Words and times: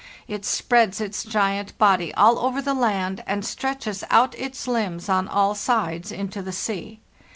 It 0.27 0.45
spreads 0.45 0.99
its 0.99 1.23
giant 1.23 1.77
body 1.77 2.11
all 2.15 2.39
over 2.39 2.59
the 2.59 2.73
land, 2.73 3.23
and 3.27 3.45
stretches 3.45 4.03
out 4.09 4.33
its 4.33 4.67
limbs 4.67 5.07
on 5.09 5.27
all 5.27 5.53
sides 5.53 6.11
into 6.11 6.41
the 6.41 6.51
sea. 6.51 7.01